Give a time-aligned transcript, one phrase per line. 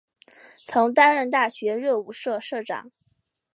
[0.65, 2.91] 曾担任大学热舞社社长。